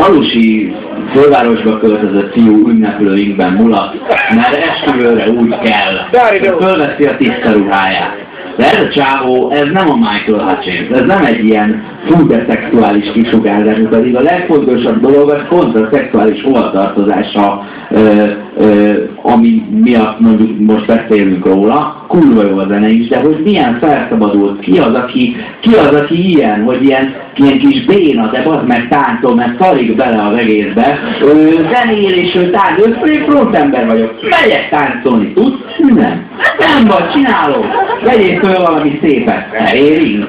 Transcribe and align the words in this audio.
falusi 0.00 0.74
fővárosba 1.12 1.78
költözött 1.78 2.32
fiú 2.32 2.68
ünneplőinkben 2.68 3.52
mulat, 3.52 3.94
mert 4.34 4.56
esküvőre 4.56 5.28
úgy 5.28 5.58
kell. 5.58 6.20
Fölveszi 6.58 7.04
a 7.04 7.16
tiszta 7.16 7.52
ruháját. 7.52 8.28
De 8.56 8.64
ez 8.70 8.82
a 8.82 8.88
csávó, 8.88 9.50
ez 9.50 9.66
nem 9.72 9.90
a 9.90 9.96
Michael 9.96 10.48
Hutchins, 10.48 10.88
ez 10.88 11.06
nem 11.06 11.24
egy 11.24 11.44
ilyen 11.44 11.84
fú 12.06 12.26
de 12.26 12.44
szexuális 12.48 13.12
kisugárzás, 13.12 13.78
pedig 13.90 14.16
a 14.16 14.20
legfontosabb 14.20 15.00
dolog 15.00 15.30
az 15.30 15.42
pont 15.48 15.76
a 15.76 15.88
szexuális 15.92 16.42
hovatartozása, 16.42 17.64
ö, 17.90 18.24
ö, 18.56 18.92
ami 19.22 19.62
miatt 19.82 20.20
mondjuk 20.20 20.58
most 20.58 20.86
beszélünk 20.86 21.46
róla, 21.46 21.99
kurva 22.10 22.42
jó 22.42 22.58
a 22.58 22.66
zene 22.68 22.88
is, 22.88 23.08
de 23.08 23.18
hogy 23.18 23.40
milyen 23.44 23.78
felszabadult, 23.78 24.60
ki 24.60 24.78
az, 24.78 24.94
aki, 24.94 25.36
ki 25.60 25.74
az, 25.74 25.94
aki 25.94 26.28
ilyen, 26.28 26.62
hogy 26.62 26.82
ilyen, 26.82 27.14
ilyen 27.34 27.58
kis 27.58 27.84
béna, 27.84 28.30
de 28.30 28.42
az 28.46 28.60
meg 28.66 28.88
táncol, 28.88 29.34
mert 29.34 29.62
szarik 29.62 29.96
bele 29.96 30.26
az 30.26 30.36
egészbe, 30.36 30.98
ő 31.22 31.68
zenél 31.72 32.12
és 32.12 32.34
ő 32.34 32.50
tánc, 32.50 32.80
ő 33.04 33.24
frontember 33.28 33.86
vagyok, 33.86 34.14
megyek 34.30 34.68
táncolni, 34.70 35.32
tudsz? 35.32 35.58
Nem. 35.78 36.28
Nem 36.58 36.86
vagy, 36.86 37.10
csinálom. 37.12 37.66
Vegyél 38.04 38.38
föl 38.38 38.64
valami 38.64 38.98
szépet. 39.02 39.72
Érünk. 39.72 40.26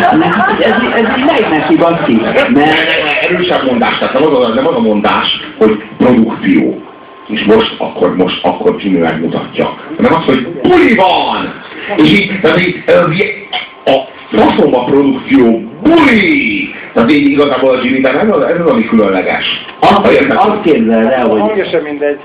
Ez, 0.00 0.72
ez 0.94 1.18
így 1.18 1.24
megy 1.26 1.46
neki, 1.50 1.76
baszki. 1.76 2.20
Mert 2.52 2.76
erősebb 3.22 3.66
mondás, 3.66 3.98
tehát 3.98 4.14
a, 4.14 4.54
nem 4.54 4.66
az 4.66 4.74
a 4.74 4.80
mondás, 4.80 5.40
hogy 5.58 5.82
produkció. 5.98 6.89
És 7.30 7.44
most, 7.44 7.74
akkor, 7.78 8.16
most, 8.16 8.44
akkor 8.44 8.76
Jimmy 8.78 8.98
megmutatja. 8.98 9.78
Nem 9.98 10.12
az, 10.12 10.24
hogy 10.24 10.48
buli 10.62 10.94
van! 10.94 11.62
És 11.96 12.12
így, 12.12 12.40
tehát 12.40 12.60
így, 12.66 12.82
a 13.84 14.08
faszomba 14.30 14.84
produkció, 14.84 15.62
buli! 15.82 16.68
Tehát 16.92 17.12
így 17.12 17.30
igazából 17.30 17.74
a 17.74 17.80
Jimmy, 17.82 18.00
de 18.00 18.20
ez 18.20 18.28
az, 18.28 18.42
ez 18.42 18.60
az, 18.64 18.70
ami 18.70 18.84
különleges. 18.84 19.44
Azt, 19.80 20.28
azt 20.28 20.60
képzeld 20.62 21.06
el, 21.06 21.28
hogy 21.28 21.42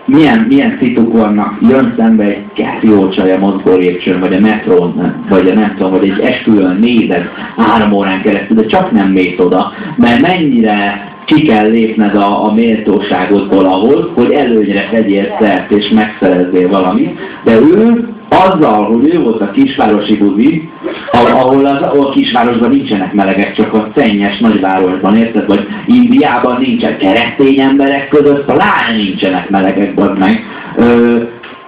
milyen, 0.05 0.45
milyen 0.49 0.77
szituk 0.79 1.17
vannak, 1.17 1.57
jön 1.69 1.93
szembe 1.97 2.23
egy 2.23 2.43
jó 2.81 3.09
csaj 3.09 3.31
a 3.31 3.37
mozgó 3.37 3.75
lépcsőn, 3.75 4.19
vagy 4.19 4.33
a 4.33 4.39
metrón, 4.39 5.23
vagy 5.29 5.47
a 5.47 5.53
nem 5.53 5.75
tudom, 5.77 5.91
vagy 5.91 6.09
egy 6.09 6.19
esküvőn 6.19 6.77
nézed 6.81 7.29
három 7.57 7.91
órán 7.91 8.21
keresztül, 8.21 8.55
de 8.55 8.65
csak 8.65 8.91
nem 8.91 9.07
mész 9.07 9.37
oda, 9.37 9.73
mert 9.97 10.21
mennyire 10.21 11.13
ki 11.25 11.41
kell 11.41 11.69
lépned 11.69 12.15
a, 12.15 12.45
a 12.45 12.53
méltóságodból 12.53 13.65
ahhoz, 13.65 14.09
hogy 14.15 14.31
előnyre 14.31 14.89
tegyél 14.91 15.37
szert 15.39 15.71
és 15.71 15.89
megszerezzél 15.89 16.69
valamit, 16.69 17.19
de 17.43 17.53
ő 17.59 18.09
azzal, 18.29 18.85
hogy 18.85 19.13
ő 19.13 19.19
volt 19.19 19.41
a 19.41 19.51
kisvárosi 19.51 20.17
buzi, 20.17 20.69
ahol, 21.11 21.65
az, 21.65 21.81
ahol 21.81 22.05
a 22.05 22.09
kisvárosban 22.09 22.69
nincsenek 22.69 23.13
melegek, 23.13 23.53
csak 23.55 23.73
a 23.73 23.91
szennyes 23.95 24.39
nagyvárosban, 24.39 25.17
érted? 25.17 25.47
Vagy 25.47 25.67
Indiában 25.85 26.61
nincsen 26.61 26.97
keresztény 26.97 27.59
emberek 27.59 28.07
között, 28.07 28.47
lány 28.47 28.95
nincsenek 28.95 29.49
melegek, 29.49 29.93
vagy 29.93 30.17
meg. 30.17 30.43
Ö, 30.77 31.17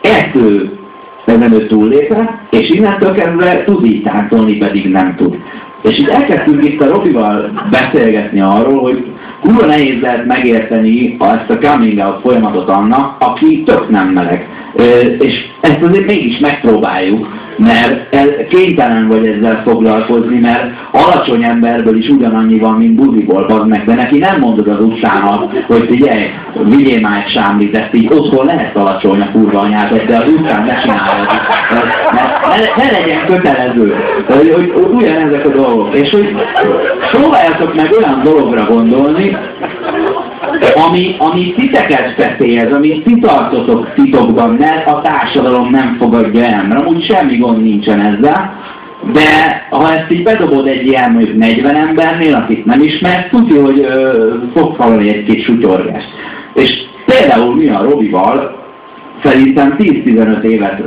ezt 0.01 0.35
ő 0.35 0.71
ezen 1.25 1.53
ő 1.53 1.67
túllépve, 1.67 2.41
és 2.49 2.69
innentől 2.69 3.13
kezdve 3.13 3.63
tud 3.63 3.85
így 3.85 4.03
táncolni, 4.03 4.57
pedig 4.57 4.89
nem 4.89 5.15
tud. 5.15 5.37
És 5.81 5.97
itt 5.97 6.09
elkezdtünk 6.09 6.63
itt 6.63 6.81
a 6.81 6.89
Robival 6.89 7.51
beszélgetni 7.71 8.41
arról, 8.41 8.81
hogy 8.81 9.05
kurva 9.41 9.65
nehéz 9.65 10.01
lehet 10.01 10.25
megérteni 10.25 11.17
ezt 11.19 11.49
a 11.49 11.67
coming 11.67 11.99
out 11.99 12.21
folyamatot 12.21 12.69
annak, 12.69 13.15
aki 13.19 13.63
tök 13.63 13.89
nem 13.89 14.07
meleg. 14.07 14.47
És 15.19 15.33
ezt 15.61 15.81
azért 15.81 16.05
mégis 16.05 16.39
megpróbáljuk, 16.39 17.27
mert 17.57 18.06
ez, 18.17 18.29
kénytelen 18.49 19.07
vagy 19.07 19.27
ezzel 19.27 19.61
foglalkozni, 19.65 20.39
mert 20.39 20.71
alacsony 20.91 21.43
emberből 21.43 21.97
is 21.97 22.09
ugyanannyi 22.09 22.59
van, 22.59 22.73
mint 22.73 22.95
buziból, 22.95 23.47
van 23.47 23.67
meg, 23.67 23.85
de 23.85 23.95
neki 23.95 24.17
nem 24.17 24.39
mondod 24.39 24.67
az 24.67 24.79
utcának, 24.79 25.65
hogy 25.67 25.85
figyelj, 25.89 26.23
vigyél 26.63 26.99
már 26.99 27.23
egy 27.25 27.31
sámlit, 27.31 27.77
ezt 27.77 27.93
így 27.93 28.13
otthon 28.13 28.45
lehet 28.45 28.75
alacsony 28.75 29.21
a 29.21 29.31
kurva 29.31 29.59
anyádat, 29.59 30.05
de 30.05 30.17
az 30.17 30.29
utcán 30.29 30.65
ne 30.65 30.81
csinálod. 30.81 31.27
Ne, 32.77 32.91
legyen 32.91 33.25
kötelező, 33.25 33.95
hogy, 34.27 34.71
hogy 34.73 34.85
ugyanezek 34.93 35.45
a 35.45 35.49
dolgok. 35.49 35.95
És 35.95 36.09
hogy 36.09 36.35
próbáljátok 37.11 37.75
meg 37.75 37.91
olyan 37.99 38.21
dologra 38.23 38.65
gondolni, 38.65 39.37
ami, 40.87 41.15
ami 41.17 41.53
titeket 41.57 42.15
veszélyez, 42.15 42.71
amit 42.71 43.03
ti 43.03 43.19
tartotok 43.19 43.93
titokban, 43.93 44.49
mert 44.49 44.87
a 44.87 45.01
társadalom 45.01 45.69
nem 45.69 45.95
fogadja 45.99 46.43
el, 46.43 46.67
mert 46.67 46.81
amúgy 46.81 47.03
semmi 47.03 47.37
gond 47.37 47.63
nincsen 47.63 47.99
ezzel, 47.99 48.55
de 49.13 49.65
ha 49.69 49.93
ezt 49.93 50.11
így 50.11 50.23
bedobod 50.23 50.67
egy 50.67 50.85
ilyen 50.85 51.11
mondjuk 51.11 51.37
40 51.37 51.75
embernél, 51.75 52.35
akit 52.35 52.65
nem 52.65 52.81
ismer, 52.81 53.27
tudja, 53.29 53.65
hogy 53.65 53.79
ö, 53.79 54.33
fog 54.55 54.75
hallani 54.75 55.09
egy 55.09 55.23
kis 55.23 55.43
sutyorgást. 55.43 56.09
És 56.53 56.71
például 57.05 57.55
mi 57.55 57.67
a 57.67 57.83
Robival 57.83 58.65
szerintem 59.23 59.75
10-15 59.77 60.41
évet 60.41 60.83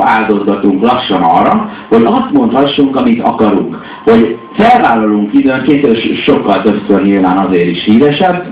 áldozgatunk 0.00 0.82
lassan 0.82 1.22
arra, 1.22 1.70
hogy 1.88 2.04
azt 2.04 2.30
mondhassunk, 2.32 2.96
amit 2.96 3.22
akarunk. 3.22 3.76
Hogy 4.04 4.38
felvállalunk 4.56 5.34
időnként, 5.34 5.86
és 5.86 6.22
sokkal 6.24 6.62
többször 6.62 7.02
nyilván 7.02 7.38
azért 7.38 7.68
is 7.68 7.84
híresebb, 7.84 8.44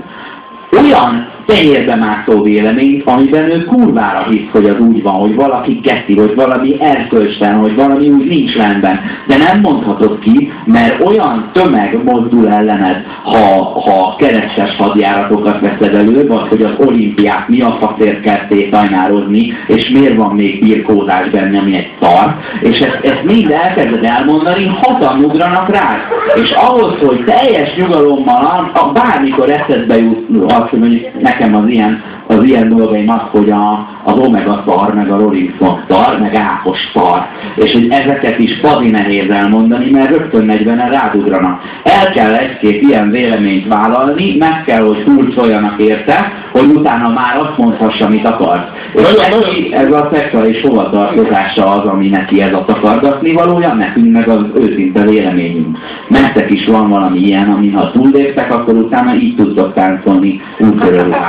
olyan 0.83 1.32
tenyérbe 1.47 1.95
mászó 1.95 2.43
véleményt, 2.43 3.03
amiben 3.05 3.51
ő 3.51 3.65
kurvára 3.65 4.27
hisz, 4.31 4.51
hogy 4.53 4.65
az 4.65 4.79
úgy 4.79 5.03
van, 5.03 5.15
hogy 5.15 5.35
valaki 5.35 5.81
geti, 5.83 6.19
hogy 6.19 6.35
valami 6.35 6.77
erkölcsten, 6.81 7.55
hogy 7.55 7.75
valami 7.75 8.09
úgy 8.11 8.27
nincs 8.27 8.57
rendben. 8.57 9.01
De 9.27 9.37
nem 9.37 9.61
mondhatod 9.61 10.19
ki, 10.19 10.53
mert 10.65 11.05
olyan 11.07 11.51
tömeg 11.53 11.99
mozdul 12.05 12.49
ellened, 12.49 13.05
ha, 13.23 13.81
ha 13.81 14.17
keresztes 14.19 14.77
hadjáratokat 14.77 15.61
veszed 15.61 15.95
elő, 15.95 16.27
vagy 16.27 16.49
hogy 16.49 16.63
az 16.63 16.87
olimpiák 16.87 17.49
mi 17.49 17.61
a 17.61 17.77
faszért 17.81 18.21
kell 18.21 18.41
szétajnározni, 18.51 19.53
és 19.67 19.89
miért 19.89 20.17
van 20.17 20.35
még 20.35 20.61
birkózás 20.61 21.31
benne, 21.31 21.59
ami 21.59 21.77
egy 21.77 21.91
szar. 22.01 22.37
És 22.61 22.79
ezt, 22.79 22.99
ezt 23.03 23.25
mind 23.25 23.51
elkezded 23.51 24.05
elmondani, 24.05 24.67
hatan 24.67 25.25
ugranak 25.25 25.69
rá. 25.69 25.99
És 26.43 26.51
ahhoz, 26.51 26.99
hogy 27.01 27.25
teljes 27.25 27.75
nyugalommal, 27.77 28.71
bármikor 28.93 29.51
eszedbe 29.51 29.97
jut, 29.99 30.51
azt, 30.53 30.69
hogy 30.69 30.79
mondjuk 30.79 31.03
nekem 31.33 31.55
az 31.55 31.69
ilyen, 31.69 32.03
az 32.39 32.45
ilyen 32.45 32.69
dolgaim 32.69 33.11
az, 33.11 33.23
hogy 33.31 33.51
a, 33.51 33.89
az 34.05 34.19
omega 34.19 34.63
szar, 34.67 34.95
meg 34.95 35.11
a 35.11 35.17
rolling 35.17 35.51
szar, 35.89 36.19
meg 36.21 36.35
ápos 36.35 36.79
szar. 36.95 37.27
És 37.55 37.73
hogy 37.73 37.89
ezeket 37.91 38.39
is 38.39 38.61
bazi 38.61 38.91
nehéz 38.91 39.31
elmondani, 39.31 39.91
mert 39.91 40.11
rögtön 40.11 40.51
40-en 40.53 40.89
rádudranak. 40.91 41.61
El 41.83 42.11
kell 42.13 42.35
egy-két 42.35 42.83
ilyen 42.83 43.11
véleményt 43.11 43.69
vállalni, 43.69 44.37
meg 44.39 44.63
kell, 44.67 44.83
hogy 44.85 45.03
szurcoljanak 45.07 45.81
érte, 45.81 46.33
hogy 46.53 46.69
utána 46.75 47.09
már 47.09 47.37
azt 47.37 47.59
mondhassa, 47.59 48.05
amit 48.05 48.27
akar. 48.27 48.71
És 48.95 49.15
neki 49.15 49.75
ez 49.75 49.93
a 49.93 50.09
szexuális 50.13 50.61
hovatartozása 50.61 51.67
az, 51.67 51.85
ami 51.89 52.09
neki 52.09 52.43
ez 52.43 52.53
a 52.53 52.65
takargatni 52.65 53.33
valója, 53.33 53.75
nekünk 53.75 54.13
meg 54.13 54.29
az 54.29 54.45
őszinte 54.55 55.03
véleményünk. 55.03 55.79
Nektek 56.09 56.51
is 56.51 56.67
van 56.67 56.89
valami 56.89 57.19
ilyen, 57.19 57.51
ami 57.51 57.71
ha 57.71 57.91
túlléptek, 57.91 58.55
akkor 58.55 58.75
utána 58.75 59.15
így 59.15 59.37
tudtok 59.37 59.75
táncolni 59.75 60.41
útkörülában. 60.59 61.21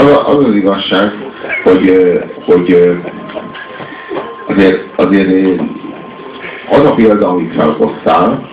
Az, 0.00 0.36
az 0.36 0.44
az 0.44 0.54
igazság, 0.54 1.12
hogy, 1.64 1.92
hogy 2.44 2.98
azért, 4.46 4.88
azért 4.96 5.60
az 6.70 6.84
a 6.84 6.94
példa, 6.94 7.28
amit 7.28 7.54
felhoztál, 7.54 8.48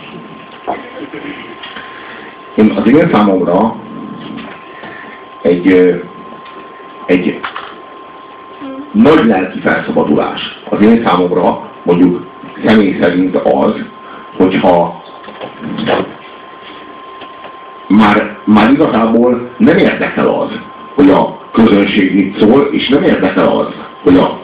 az 2.75 2.91
én 2.91 3.09
számomra 3.13 3.75
egy, 5.41 6.01
egy 7.05 7.39
nagy 8.91 9.25
lelki 9.25 9.59
felszabadulás. 9.59 10.41
Az 10.69 10.81
én 10.81 11.03
számomra 11.05 11.69
mondjuk 11.83 12.25
személy 12.65 12.97
szerint 13.01 13.35
az, 13.35 13.73
hogyha 14.37 15.03
már, 17.88 18.38
már 18.43 18.71
igazából 18.71 19.50
nem 19.57 19.77
érdekel 19.77 20.27
az, 20.27 20.50
hogy 20.95 21.09
a 21.09 21.37
közönség 21.63 22.15
mit 22.15 22.39
szól, 22.39 22.69
és 22.71 22.88
nem 22.88 23.04
érdekel 23.04 23.48
az, 23.48 23.68
hogy 24.04 24.18
a, 24.18 24.39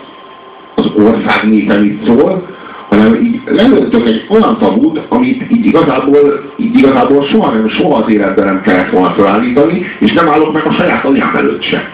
az 0.75 0.91
ország 0.95 1.49
népe 1.49 1.79
mit 1.79 2.05
szól, 2.05 2.47
hanem 2.89 3.15
így 3.15 3.41
lelőttök 3.45 4.07
egy 4.07 4.25
olyan 4.29 4.57
tabut, 4.59 5.01
amit 5.09 5.51
így 5.51 5.65
igazából, 5.65 6.53
így 6.57 6.77
igazából 6.77 7.23
soha 7.23 7.51
nem, 7.51 7.69
soha 7.69 8.03
az 8.03 8.13
életben 8.13 8.45
nem 8.45 8.61
kellett 8.61 8.89
volna 8.89 9.13
felállítani, 9.13 9.85
és 9.99 10.13
nem 10.13 10.29
állok 10.29 10.53
meg 10.53 10.65
a 10.65 10.71
saját 10.71 11.05
anyám 11.05 11.35
előtt 11.35 11.63
se. 11.63 11.91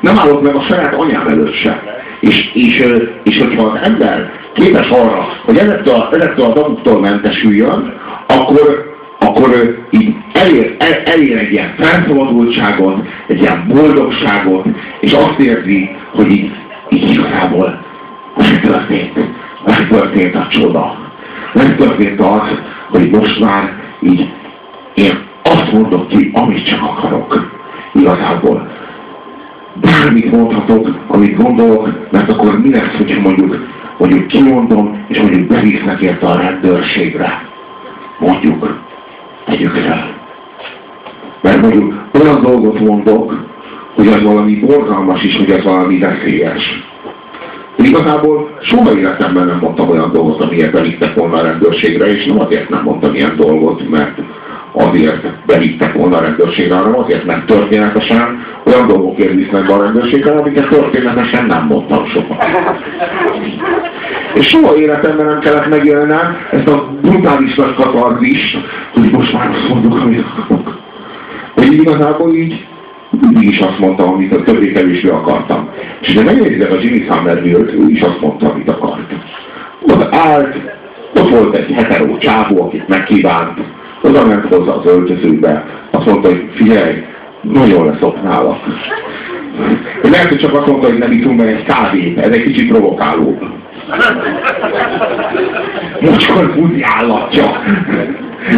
Nem 0.00 0.18
állok 0.18 0.42
meg 0.42 0.54
a 0.54 0.60
saját 0.60 0.94
anyám 0.94 1.26
előtt 1.26 1.54
se. 1.54 1.82
És, 2.20 2.50
és, 2.54 2.84
és 3.22 3.38
hogyha 3.38 3.62
az 3.66 3.78
ember 3.82 4.30
képes 4.52 4.88
arra, 4.88 5.26
hogy 5.44 5.56
ezektől, 5.56 6.08
ezektől 6.12 6.46
a 6.46 6.52
tabuktól 6.52 7.00
mentesüljön, 7.00 7.92
akkor, 8.26 8.94
akkor 9.18 9.78
így 9.90 10.14
elér, 10.46 10.76
el, 10.78 10.92
elér 11.04 11.38
egy 11.38 11.52
ilyen 11.52 11.74
felszabadultságot, 11.78 13.06
egy 13.26 13.40
ilyen 13.40 13.64
boldogságot, 13.68 14.66
és 15.00 15.12
azt 15.12 15.38
érzi, 15.38 15.90
hogy 16.10 16.30
így, 16.30 16.50
így 16.90 17.10
igazából 17.10 17.84
megtörtént 18.36 19.18
megtörtént 19.66 20.34
a 20.34 20.46
csoda. 20.50 20.96
Megtörtént 21.54 22.20
az, 22.20 22.60
hogy 22.90 23.10
most 23.10 23.40
már 23.40 23.72
így 24.00 24.32
én 24.94 25.18
azt 25.42 25.72
mondok 25.72 26.08
ki, 26.08 26.30
amit 26.34 26.66
csak 26.66 26.82
akarok. 26.82 27.50
Igazából. 27.92 28.68
Bármit 29.80 30.32
mondhatok, 30.32 30.98
amit 31.06 31.36
gondolok, 31.36 32.10
mert 32.10 32.30
akkor 32.30 32.60
mi 32.60 32.70
lesz, 32.70 32.96
hogyha 32.96 33.20
mondjuk, 33.20 33.66
mondjuk 33.98 34.26
kimondom, 34.26 35.04
és 35.08 35.18
mondjuk 35.18 35.46
bevisznek 35.46 36.00
érte 36.00 36.26
a 36.26 36.36
rendőrségre. 36.36 37.44
Mondjuk, 38.18 38.80
tegyük 39.44 39.74
fel. 39.74 40.15
Mert 41.46 41.62
mondjuk 41.62 41.94
olyan 42.20 42.42
dolgot 42.42 42.80
mondok, 42.80 43.34
hogy 43.94 44.06
az 44.08 44.22
valami 44.22 44.54
borzalmas 44.54 45.22
is, 45.22 45.36
hogy 45.36 45.50
az 45.50 45.64
valami 45.64 45.98
veszélyes. 45.98 46.84
Igazából 47.76 48.50
soha 48.60 48.98
életemben 48.98 49.46
nem 49.46 49.58
mondtam 49.60 49.90
olyan 49.90 50.12
dolgot, 50.12 50.40
amiért 50.40 50.72
belittek 50.72 51.14
volna 51.14 51.36
a 51.36 51.42
rendőrségre, 51.42 52.06
és 52.06 52.24
nem 52.24 52.40
azért 52.40 52.68
nem 52.68 52.82
mondtam 52.82 53.14
ilyen 53.14 53.36
dolgot, 53.36 53.88
mert 53.90 54.18
azért 54.72 55.44
belittek 55.46 55.92
volna 55.92 56.16
a 56.16 56.20
rendőrségre, 56.20 56.74
hanem 56.74 56.98
azért, 56.98 57.24
mert 57.24 57.46
történetesen 57.46 58.44
olyan 58.64 58.86
dolgokért 58.86 59.34
visznek 59.34 59.66
be 59.66 59.72
a 59.72 59.82
rendőrségre, 59.82 60.32
amiket 60.32 60.68
történetesen 60.68 61.46
nem 61.46 61.66
mondtam 61.66 62.06
soha. 62.06 62.36
És 64.34 64.46
soha 64.46 64.76
életemben 64.76 65.26
nem 65.26 65.40
kellett 65.40 65.68
megélnem 65.68 66.36
ezt 66.50 66.68
a 66.68 66.90
brutális 67.02 67.54
nagy 67.54 67.74
katarzis, 67.74 68.56
hogy 68.92 69.10
most 69.10 69.32
már 69.32 69.50
azt 69.50 69.68
mondok, 69.68 70.00
amit 70.00 70.24
akarok. 70.36 70.84
Hogy 71.56 71.72
igazából 71.72 72.34
így 72.34 72.66
mindig 73.20 73.48
is 73.48 73.58
azt 73.58 73.78
mondtam, 73.78 74.08
amit 74.08 74.32
a 74.32 74.42
többé-kevésbé 74.42 75.08
akartam. 75.08 75.68
És 76.00 76.14
de 76.14 76.22
megnézitek 76.22 76.72
a 76.72 76.80
Jimmy 76.80 77.06
Somerville-t, 77.08 77.72
ő 77.72 77.88
is 77.88 78.00
azt 78.00 78.20
mondta, 78.20 78.50
amit 78.50 78.68
akart. 78.68 79.12
Ott 79.80 80.14
állt, 80.14 80.56
ott 81.14 81.30
volt 81.30 81.56
egy 81.56 81.72
hetero 81.72 82.18
csávó, 82.18 82.62
akit 82.62 82.88
megkívánt, 82.88 83.58
oda 84.02 84.26
ment 84.26 84.54
hozzá 84.54 84.72
az 84.72 84.86
öltözőbe, 84.86 85.64
azt 85.90 86.06
mondta, 86.06 86.28
hogy 86.28 86.50
figyelj, 86.54 87.04
nagyon 87.40 87.86
leszoknálak. 87.86 88.58
Lehet, 90.02 90.28
hogy 90.28 90.38
csak 90.38 90.54
azt 90.54 90.66
mondta, 90.66 90.88
hogy 90.88 90.98
nem 90.98 91.12
itunk 91.12 91.38
meg 91.38 91.48
egy 91.48 91.64
kávét, 91.64 92.18
ez 92.18 92.30
egy 92.30 92.42
kicsit 92.42 92.68
provokáló. 92.68 93.38
Mocskor 96.00 96.54
buzi 96.54 96.82
állatja. 96.82 97.44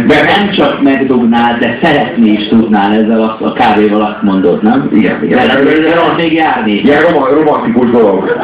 De 0.06 0.22
nem 0.22 0.50
csak 0.50 0.82
megdugnál, 0.82 1.58
de 1.58 1.78
szeretni 1.82 2.30
is 2.30 2.48
tudnál 2.48 2.92
ezzel 2.92 3.20
a, 3.22 3.38
a 3.40 3.52
kávéval 3.52 4.02
azt 4.02 4.22
mondod, 4.22 4.62
nem? 4.62 4.88
Igen, 4.92 5.24
igen. 5.24 5.46
Lehet 5.46 6.16
még 6.16 6.32
járni. 6.32 6.72
Ilyen 6.72 7.00
rom 7.00 7.24
romantikus 7.24 7.90
dolog. 7.90 8.36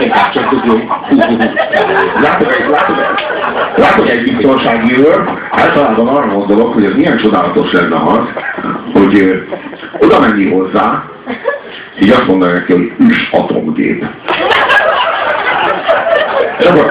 Inkább 0.00 0.32
csak 0.32 0.48
tudjuk. 0.48 0.82
Látok 2.22 2.54
egy, 2.54 2.70
látok, 2.70 2.96
látok 3.76 4.08
egy 4.08 4.22
biztonsági 4.22 4.98
őr, 4.98 5.24
általában 5.50 6.08
arra 6.08 6.32
gondolok, 6.32 6.74
hogy 6.74 6.84
ez 6.84 6.94
milyen 6.96 7.16
csodálatos 7.16 7.72
lenne 7.72 7.96
az, 7.96 8.28
hogy 8.92 9.42
oda 9.98 10.20
menni 10.20 10.50
hozzá, 10.50 11.04
így 12.00 12.10
azt 12.10 12.26
mondaná 12.26 12.52
neki, 12.52 12.72
hogy 12.72 12.92
üs 12.98 13.28
atomgép. 13.32 14.04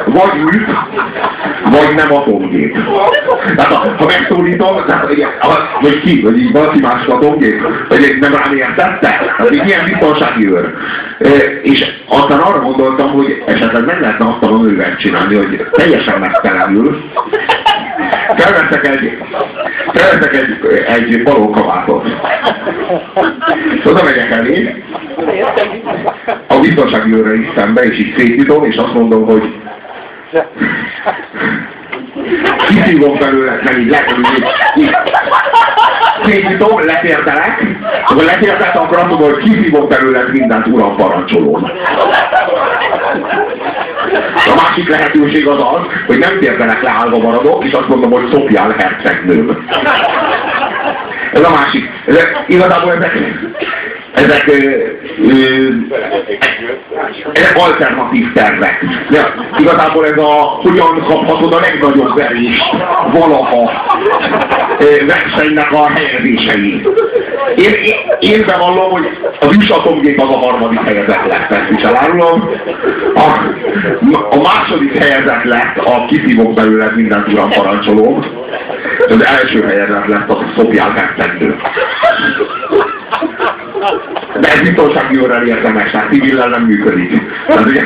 Vagy 0.05 0.37
üt, 0.53 0.67
vagy 1.77 1.95
nem 1.95 2.13
atomgép. 2.13 2.77
Tehát 3.55 3.73
ha, 3.73 4.05
megszólítom, 4.05 4.85
tehát, 4.85 5.05
hogy 5.05 5.99
ki, 5.99 6.21
hogy 6.21 6.37
így 6.37 6.51
valaki 6.51 6.79
más 6.79 7.05
atomgép, 7.05 7.61
hogy 7.87 8.17
nem 8.19 8.35
rám 8.35 8.55
értette, 8.55 9.33
hát 9.37 9.51
így 9.51 9.63
milyen 9.63 9.85
biztonsági 9.85 10.47
őr. 10.47 10.73
És 11.61 11.85
aztán 12.07 12.39
arra 12.39 12.59
gondoltam, 12.59 13.11
hogy 13.11 13.43
esetleg 13.45 13.85
nem 13.85 14.01
lehetne 14.01 14.25
azt 14.25 14.43
a 14.43 14.49
manővert 14.49 14.99
csinálni, 14.99 15.35
hogy 15.35 15.67
teljesen 15.71 16.19
megtelenül, 16.19 17.03
felveszek 18.37 18.87
egy, 18.87 19.17
felveszek 19.93 20.35
egy, 20.35 20.57
egy 20.87 21.23
balókabátot. 21.23 22.07
Oda 23.85 24.03
megyek 24.03 24.31
elé, 24.31 24.83
a 26.47 26.59
biztonsági 26.59 27.13
őre 27.13 27.35
is 27.35 27.47
szembe, 27.55 27.81
és 27.81 27.99
így 27.99 28.17
szétítom, 28.17 28.63
és 28.63 28.75
azt 28.75 28.93
mondom, 28.93 29.25
hogy 29.25 29.53
Kiszívom 32.67 33.17
belőle, 33.17 33.59
meg 33.63 33.79
így 33.79 33.89
lekerülni. 33.89 34.45
Szétítom, 36.23 36.85
letértelek, 36.85 37.63
akkor 38.07 38.23
letértelek, 38.23 38.75
akkor 38.75 38.97
azt 38.97 39.07
mondom, 39.07 39.31
hogy 39.31 39.43
kiszívom 39.43 39.87
belőle 39.87 40.23
mindent 40.31 40.67
uram 40.67 40.95
parancsolón. 40.95 41.71
A 44.45 44.55
másik 44.55 44.89
lehetőség 44.89 45.47
az 45.47 45.59
az, 45.59 45.81
hogy 46.07 46.17
nem 46.17 46.39
térdelek 46.39 46.81
le, 46.81 46.89
állva 46.89 47.17
maradok, 47.17 47.63
és 47.63 47.71
azt 47.71 47.87
mondom, 47.87 48.11
hogy 48.11 48.29
szopjál 48.31 48.75
hercegnőm. 48.77 49.67
Ez 51.33 51.41
a 51.43 51.49
másik. 51.49 51.89
Ezek, 52.05 52.43
igazából 52.47 52.93
ezek, 52.93 53.13
ezek, 54.15 54.47
ö, 54.47 54.57
ö, 55.27 55.69
ezek 57.33 57.57
alternatív 57.57 58.33
tervek. 58.33 58.85
De 59.09 59.33
igazából 59.57 60.05
ez 60.05 60.17
a 60.17 60.31
hogyan 60.61 61.03
kaphatod 61.07 61.53
a 61.53 61.59
legnagyobb 61.59 62.15
verést 62.15 62.75
valaha 63.11 63.71
versenynek 65.07 65.71
a 65.71 65.89
helyezései. 65.89 66.87
Én, 67.55 67.73
én, 67.73 67.95
én 68.19 68.45
bevallom, 68.45 68.91
hogy 68.91 69.17
a 69.39 69.47
visatomgép 69.47 70.21
az 70.21 70.29
a 70.29 70.37
harmadik 70.37 70.79
helyezett 70.79 71.25
lett, 71.25 71.51
ezt 71.51 71.71
is 71.77 71.83
elárulom. 71.83 72.49
A, 73.15 73.39
a 74.29 74.41
második 74.41 74.97
helyezett 74.97 75.43
lett 75.43 75.77
a 75.77 76.05
kiszívok 76.05 76.53
belőle 76.53 76.91
mindent 76.95 77.27
uram 77.27 77.49
parancsolom. 77.49 78.25
Az 79.07 79.25
első 79.25 79.63
helyezett 79.63 80.05
lett 80.05 80.29
a 80.29 80.45
szopjál 80.57 80.93
megtendő. 80.95 81.55
De 84.39 84.47
ez 84.47 84.61
biztonsági 84.61 85.19
órán 85.19 85.47
érdemes, 85.47 85.91
hát 85.91 86.11
civillel 86.11 86.49
nem 86.49 86.63
működik. 86.63 87.21
Tehát, 87.47 87.65
ugye, 87.65 87.81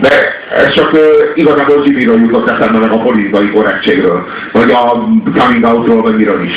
de 0.00 0.08
ez 0.56 0.74
csak 0.74 0.92
uh, 0.92 1.00
igazából 1.34 1.82
Jimmy-ről 1.84 2.20
jutott 2.20 2.50
eszembe 2.50 2.78
meg 2.78 2.90
a 2.90 2.98
politikai 2.98 3.50
korrektségről, 3.50 4.26
vagy 4.52 4.70
a 4.70 5.08
coming 5.38 5.64
out-ról, 5.64 6.02
vagy 6.02 6.16
miről 6.16 6.44
is. 6.44 6.52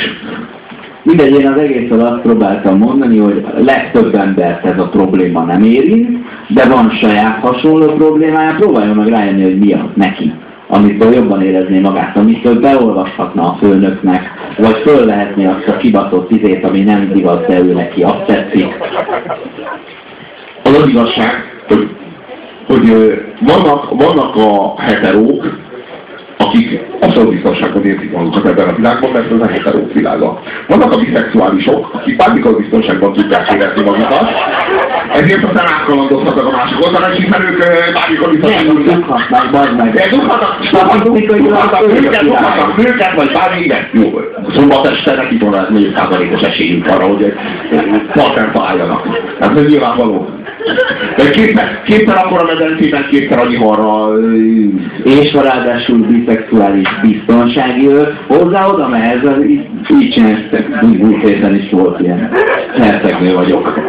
Mindegy, 1.02 1.40
én 1.40 1.48
az 1.48 1.58
egészről 1.58 2.00
azt 2.00 2.22
próbáltam 2.22 2.78
mondani, 2.78 3.18
hogy 3.18 3.44
legtöbb 3.58 4.14
embert 4.14 4.64
ez 4.64 4.78
a 4.78 4.88
probléma 4.88 5.44
nem 5.44 5.62
érint, 5.62 6.18
de 6.48 6.64
van 6.64 6.90
saját 6.90 7.38
hasonló 7.40 7.94
problémája, 7.94 8.54
próbáljon 8.58 8.96
meg 8.96 9.08
rájönni, 9.08 9.42
hogy 9.42 9.58
mi 9.58 9.72
az 9.72 9.88
neki 9.94 10.32
amitől 10.70 11.14
jobban 11.14 11.42
érezné 11.42 11.78
magát, 11.78 12.16
amitől 12.16 12.60
beolvashatna 12.60 13.42
a 13.42 13.56
főnöknek, 13.60 14.30
vagy 14.58 14.82
föl 14.84 15.04
lehetné 15.04 15.46
azt 15.46 15.68
a 15.68 15.76
kibaszott 15.76 16.30
izét, 16.30 16.64
ami 16.64 16.80
nem 16.80 17.10
divat, 17.12 17.46
de 17.46 17.58
ő 17.58 17.72
neki 17.72 18.02
azt 18.02 18.24
tetszik. 18.26 18.66
Az 20.62 20.76
az 20.76 20.88
igazság, 20.88 21.62
hogy, 21.68 21.88
hogy 22.66 23.14
vannak, 23.40 23.90
vannak 23.90 24.36
a 24.36 24.80
heterók, 24.80 25.58
akik 26.36 26.80
abszolút 27.00 27.30
biztonságot 27.30 27.84
érzik 27.84 28.12
magukat 28.12 28.46
ebben 28.46 28.68
a 28.68 28.74
világban, 28.74 29.10
mert 29.10 29.32
ez 29.32 29.40
a 29.40 29.46
heterók 29.46 29.92
világa. 29.92 30.40
Vannak 30.68 30.92
a 30.92 30.98
biszexuálisok, 30.98 31.94
akik 31.94 32.16
bármikor 32.16 32.56
biztonságban 32.56 33.12
tudják 33.12 33.52
érezni 33.52 33.82
magukat, 33.82 34.30
ezért 35.12 35.44
aztán 35.44 35.66
átkalandozhatnak 35.66 36.46
a 36.46 36.50
másik 36.50 36.84
oldalra, 36.84 37.10
hiszen 37.14 37.42
ők 37.42 37.58
bármikor 37.92 38.30
biztonságban 38.30 38.84
tudhatnak. 38.84 39.50
bazd 39.50 39.76
meg. 39.76 39.92
De 39.92 40.08
dughatnak, 40.10 40.58
nőket, 42.76 43.14
vagy 43.16 43.32
bármi, 43.32 43.60
igen. 43.60 43.88
Jó, 43.92 44.20
szombat 44.54 44.86
este 44.86 45.14
neki 45.14 45.36
volna 45.38 45.66
4 45.70 45.92
százalékos 45.96 46.40
esélyünk 46.40 46.86
arra, 46.86 47.04
hogy 47.06 47.34
partner 48.12 48.50
találjanak. 48.52 49.06
Hát 49.40 49.58
ez 49.58 49.66
nyilvánvaló. 49.66 50.28
De 51.16 51.30
kétszer, 51.30 51.82
kétszer 51.84 52.16
akkor 52.16 52.40
a 52.40 52.44
medencében, 52.44 53.06
kétszer 53.10 53.38
annyi 53.38 53.56
harra. 53.56 54.18
És 55.04 55.32
van 55.32 55.42
ráadásul 55.42 55.98
biszexuális 55.98 56.88
biztonsági 57.02 57.88
őr, 57.88 58.14
hozzá 58.26 58.66
oda 58.66 58.88
mehez, 58.88 59.18
így, 59.48 60.10
csináltak, 60.12 60.82
múlt 60.82 61.22
héten 61.22 61.54
is 61.54 61.70
volt 61.70 62.00
ilyen. 62.00 62.30
Hercegnő 62.78 63.34
vagyok. 63.34 63.80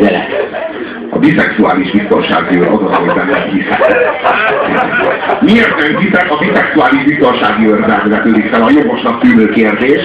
Gyere. 0.00 0.26
A 1.10 1.18
biszexuális 1.18 1.90
biztonsági 1.90 2.58
őr 2.58 2.66
az 2.66 2.82
az, 2.82 2.96
amiben 2.96 3.26
nem. 3.26 3.40
Miért 5.40 5.78
nem 5.82 5.96
hiszek 5.96 6.30
a 6.30 6.36
biszexuális 6.36 7.04
biztonsági 7.04 7.66
őrben 7.66 8.08
vetődik 8.08 8.46
fel 8.46 8.62
a 8.62 8.70
jogosnak 8.70 9.20
tűnő 9.20 9.48
kérdés? 9.48 10.00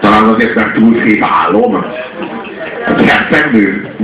Talán 0.00 0.24
azért, 0.24 0.54
mert 0.54 0.74
túl 0.74 1.02
szép 1.06 1.24
állom. 1.24 1.84
Az 2.86 3.08
hercegnő. 3.08 3.94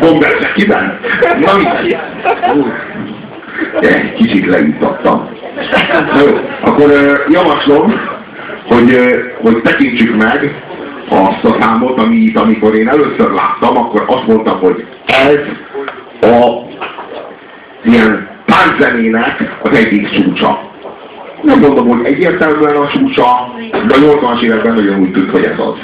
Bomber 0.00 0.52
kiben? 0.54 0.98
Na 1.38 1.56
mit? 1.56 1.98
Egy 3.80 4.12
kicsit 4.12 4.46
leütattam. 4.46 5.28
Jó, 6.18 6.38
akkor 6.60 6.90
javaslom, 7.28 8.00
hogy, 8.66 8.96
hogy 9.40 9.62
tekintsük 9.62 10.16
meg 10.16 10.62
a 11.10 11.52
számot, 11.60 11.98
amit 11.98 12.38
amikor 12.38 12.74
én 12.74 12.88
először 12.88 13.30
láttam, 13.30 13.76
akkor 13.76 14.04
azt 14.06 14.26
mondtam, 14.26 14.58
hogy 14.58 14.86
ez 15.06 15.40
a 16.30 16.64
ilyen 17.84 18.28
tánczenének 18.44 19.58
az 19.62 19.76
egyik 19.76 20.10
csúcsa. 20.10 20.70
Nem 21.42 21.58
mondom, 21.58 21.88
hogy 21.88 22.06
egyértelműen 22.06 22.76
a 22.76 22.88
csúcsa, 22.88 23.54
de 23.70 23.94
a 23.94 23.98
80-as 23.98 24.42
években 24.42 24.74
nagyon 24.74 25.00
úgy 25.00 25.12
tűnt, 25.12 25.30
hogy 25.30 25.44
ez 25.44 25.58
az. 25.58 25.78